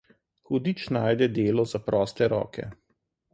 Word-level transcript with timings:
Hudič 0.51 0.81
najde 0.97 1.27
delo 1.37 1.65
za 1.75 1.79
proste 1.91 2.23
roke. 2.35 2.67